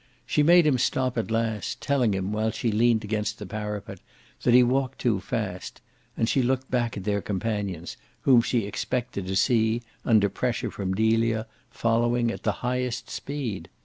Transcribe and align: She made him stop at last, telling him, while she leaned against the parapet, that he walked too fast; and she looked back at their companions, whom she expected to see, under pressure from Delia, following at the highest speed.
She 0.25 0.41
made 0.41 0.65
him 0.65 0.79
stop 0.79 1.15
at 1.15 1.29
last, 1.29 1.79
telling 1.79 2.13
him, 2.15 2.31
while 2.33 2.49
she 2.49 2.71
leaned 2.71 3.03
against 3.03 3.37
the 3.37 3.45
parapet, 3.45 3.99
that 4.41 4.55
he 4.55 4.63
walked 4.63 4.97
too 4.97 5.19
fast; 5.19 5.79
and 6.17 6.27
she 6.27 6.41
looked 6.41 6.71
back 6.71 6.97
at 6.97 7.03
their 7.03 7.21
companions, 7.21 7.97
whom 8.21 8.41
she 8.41 8.65
expected 8.65 9.27
to 9.27 9.35
see, 9.35 9.83
under 10.03 10.27
pressure 10.27 10.71
from 10.71 10.95
Delia, 10.95 11.45
following 11.69 12.31
at 12.31 12.41
the 12.41 12.51
highest 12.65 13.11
speed. 13.11 13.69